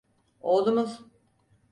[0.41, 1.01] Oğlumuz.